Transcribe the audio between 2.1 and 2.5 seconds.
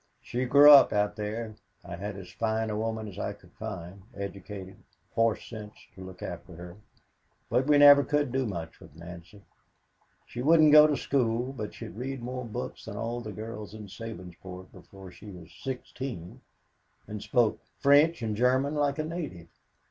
as